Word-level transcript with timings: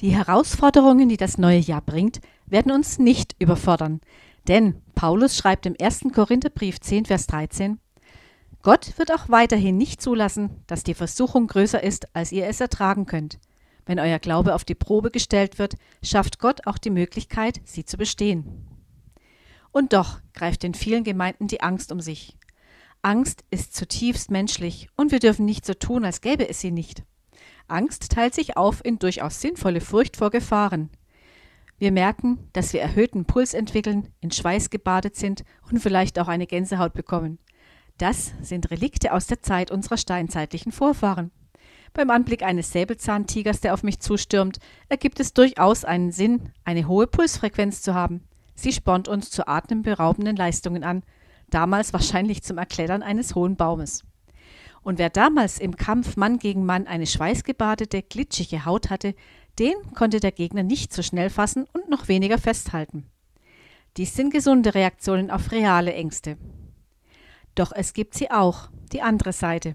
Die 0.00 0.14
Herausforderungen, 0.16 1.10
die 1.10 1.18
das 1.18 1.36
neue 1.36 1.58
Jahr 1.58 1.82
bringt, 1.82 2.20
werden 2.46 2.72
uns 2.72 2.98
nicht 2.98 3.36
überfordern. 3.38 4.00
Denn 4.48 4.80
Paulus 4.94 5.36
schreibt 5.36 5.66
im 5.66 5.76
1. 5.78 6.06
Korintherbrief 6.14 6.80
10, 6.80 7.04
Vers 7.04 7.26
13, 7.26 7.78
Gott 8.62 8.98
wird 8.98 9.12
auch 9.12 9.28
weiterhin 9.28 9.76
nicht 9.76 10.00
zulassen, 10.00 10.62
dass 10.66 10.84
die 10.84 10.94
Versuchung 10.94 11.46
größer 11.46 11.82
ist, 11.82 12.14
als 12.14 12.32
ihr 12.32 12.46
es 12.46 12.60
ertragen 12.60 13.04
könnt. 13.04 13.38
Wenn 13.84 13.98
euer 13.98 14.18
Glaube 14.18 14.54
auf 14.54 14.64
die 14.64 14.74
Probe 14.74 15.10
gestellt 15.10 15.58
wird, 15.58 15.74
schafft 16.02 16.38
Gott 16.38 16.66
auch 16.66 16.78
die 16.78 16.90
Möglichkeit, 16.90 17.60
sie 17.64 17.84
zu 17.84 17.96
bestehen. 17.98 18.66
Und 19.70 19.92
doch 19.92 20.20
greift 20.32 20.64
in 20.64 20.74
vielen 20.74 21.04
Gemeinden 21.04 21.46
die 21.46 21.60
Angst 21.60 21.92
um 21.92 22.00
sich. 22.00 22.36
Angst 23.02 23.44
ist 23.50 23.74
zutiefst 23.74 24.30
menschlich 24.30 24.88
und 24.96 25.12
wir 25.12 25.20
dürfen 25.20 25.44
nicht 25.44 25.66
so 25.66 25.74
tun, 25.74 26.04
als 26.04 26.20
gäbe 26.20 26.48
es 26.48 26.60
sie 26.60 26.70
nicht. 26.70 27.02
Angst 27.68 28.10
teilt 28.12 28.34
sich 28.34 28.56
auf 28.56 28.84
in 28.84 28.98
durchaus 28.98 29.40
sinnvolle 29.40 29.80
Furcht 29.80 30.16
vor 30.16 30.30
Gefahren. 30.30 30.90
Wir 31.78 31.92
merken, 31.92 32.48
dass 32.52 32.72
wir 32.72 32.82
erhöhten 32.82 33.24
Puls 33.24 33.54
entwickeln, 33.54 34.08
in 34.20 34.30
Schweiß 34.30 34.68
gebadet 34.70 35.16
sind 35.16 35.44
und 35.70 35.80
vielleicht 35.80 36.18
auch 36.18 36.28
eine 36.28 36.46
Gänsehaut 36.46 36.92
bekommen. 36.92 37.38
Das 37.96 38.32
sind 38.42 38.70
Relikte 38.70 39.12
aus 39.12 39.26
der 39.26 39.40
Zeit 39.40 39.70
unserer 39.70 39.96
steinzeitlichen 39.96 40.72
Vorfahren. 40.72 41.30
Beim 41.92 42.10
Anblick 42.10 42.42
eines 42.42 42.72
Säbelzahntigers, 42.72 43.60
der 43.60 43.74
auf 43.74 43.82
mich 43.82 44.00
zustürmt, 44.00 44.58
ergibt 44.88 45.20
es 45.20 45.32
durchaus 45.32 45.84
einen 45.84 46.12
Sinn, 46.12 46.52
eine 46.64 46.86
hohe 46.86 47.06
Pulsfrequenz 47.06 47.82
zu 47.82 47.94
haben. 47.94 48.24
Sie 48.54 48.72
spornt 48.72 49.08
uns 49.08 49.30
zu 49.30 49.48
atemberaubenden 49.48 50.36
Leistungen 50.36 50.84
an, 50.84 51.02
damals 51.48 51.92
wahrscheinlich 51.92 52.42
zum 52.42 52.58
Erklettern 52.58 53.02
eines 53.02 53.34
hohen 53.34 53.56
Baumes. 53.56 54.04
Und 54.82 54.98
wer 54.98 55.10
damals 55.10 55.58
im 55.58 55.76
Kampf 55.76 56.16
Mann 56.16 56.38
gegen 56.38 56.64
Mann 56.64 56.86
eine 56.86 57.06
schweißgebadete, 57.06 58.02
glitschige 58.02 58.64
Haut 58.64 58.90
hatte, 58.90 59.14
den 59.58 59.74
konnte 59.94 60.20
der 60.20 60.32
Gegner 60.32 60.62
nicht 60.62 60.92
so 60.92 61.02
schnell 61.02 61.28
fassen 61.28 61.66
und 61.72 61.88
noch 61.88 62.08
weniger 62.08 62.38
festhalten. 62.38 63.06
Dies 63.96 64.14
sind 64.14 64.32
gesunde 64.32 64.74
Reaktionen 64.74 65.30
auf 65.30 65.52
reale 65.52 65.92
Ängste. 65.92 66.38
Doch 67.54 67.72
es 67.74 67.92
gibt 67.92 68.14
sie 68.14 68.30
auch, 68.30 68.70
die 68.92 69.02
andere 69.02 69.32
Seite, 69.32 69.74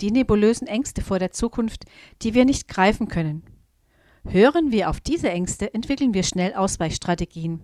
die 0.00 0.10
nebulösen 0.10 0.66
Ängste 0.66 1.02
vor 1.02 1.18
der 1.18 1.32
Zukunft, 1.32 1.84
die 2.22 2.34
wir 2.34 2.44
nicht 2.44 2.68
greifen 2.68 3.08
können. 3.08 3.42
Hören 4.28 4.72
wir 4.72 4.90
auf 4.90 5.00
diese 5.00 5.30
Ängste, 5.30 5.72
entwickeln 5.74 6.14
wir 6.14 6.22
schnell 6.22 6.54
Ausweichstrategien. 6.54 7.60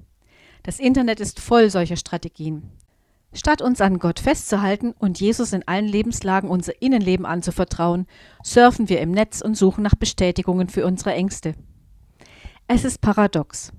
Das 0.63 0.79
Internet 0.79 1.21
ist 1.21 1.41
voll 1.41 1.71
solcher 1.71 1.97
Strategien. 1.97 2.71
Statt 3.35 3.63
uns 3.63 3.81
an 3.81 3.99
Gott 3.99 4.21
festzuhalten 4.21 4.93
und 4.99 5.19
Jesus 5.19 5.55
in 5.55 5.67
allen 5.67 5.87
Lebenslagen 5.87 6.51
unser 6.51 6.83
Innenleben 6.83 7.25
anzuvertrauen, 7.25 8.07
surfen 8.43 8.89
wir 8.91 9.01
im 9.01 9.11
Netz 9.11 9.41
und 9.41 9.57
suchen 9.57 9.83
nach 9.83 9.95
Bestätigungen 9.95 10.69
für 10.69 10.85
unsere 10.85 11.15
Ängste. 11.15 11.55
Es 12.69 12.85
ist 12.85 13.01
paradox. 13.01 13.73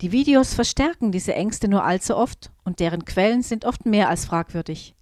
Die 0.00 0.12
Videos 0.12 0.54
verstärken 0.54 1.12
diese 1.12 1.34
Ängste 1.34 1.68
nur 1.68 1.84
allzu 1.84 2.16
oft 2.16 2.50
und 2.64 2.80
deren 2.80 3.04
Quellen 3.04 3.42
sind 3.42 3.64
oft 3.64 3.86
mehr 3.86 4.08
als 4.08 4.24
fragwürdig. 4.24 4.94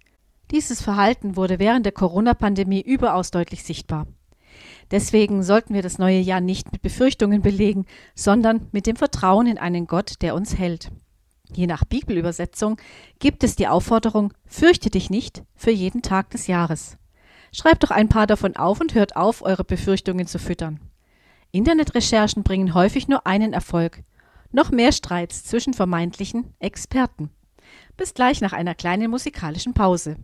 Dieses 0.51 0.81
Verhalten 0.81 1.35
wurde 1.35 1.59
während 1.59 1.85
der 1.85 1.93
Corona-Pandemie 1.93 2.81
überaus 2.81 3.31
deutlich 3.31 3.63
sichtbar. 3.63 4.07
Deswegen 4.91 5.41
sollten 5.41 5.73
wir 5.73 5.81
das 5.81 5.97
neue 5.97 6.19
Jahr 6.19 6.41
nicht 6.41 6.71
mit 6.71 6.81
Befürchtungen 6.81 7.41
belegen, 7.41 7.85
sondern 8.13 8.67
mit 8.71 8.87
dem 8.87 8.95
Vertrauen 8.95 9.47
in 9.47 9.57
einen 9.57 9.87
Gott, 9.87 10.21
der 10.21 10.35
uns 10.35 10.57
hält. 10.57 10.91
Je 11.53 11.67
nach 11.67 11.85
Bibelübersetzung 11.85 12.77
gibt 13.19 13.43
es 13.43 13.55
die 13.55 13.67
Aufforderung, 13.67 14.33
fürchte 14.45 14.89
dich 14.89 15.09
nicht 15.09 15.43
für 15.55 15.71
jeden 15.71 16.01
Tag 16.01 16.29
des 16.31 16.47
Jahres. 16.47 16.97
Schreibt 17.51 17.83
doch 17.83 17.91
ein 17.91 18.09
paar 18.09 18.27
davon 18.27 18.55
auf 18.55 18.81
und 18.81 18.93
hört 18.95 19.15
auf, 19.15 19.41
eure 19.41 19.63
Befürchtungen 19.63 20.27
zu 20.27 20.39
füttern. 20.39 20.79
Internetrecherchen 21.51 22.43
bringen 22.43 22.73
häufig 22.73 23.07
nur 23.07 23.25
einen 23.25 23.53
Erfolg. 23.53 24.03
Noch 24.51 24.71
mehr 24.71 24.91
Streits 24.91 25.45
zwischen 25.45 25.73
vermeintlichen 25.73 26.53
Experten. 26.59 27.29
Bis 27.95 28.13
gleich 28.13 28.41
nach 28.41 28.51
einer 28.51 28.75
kleinen 28.75 29.09
musikalischen 29.09 29.73
Pause. 29.73 30.17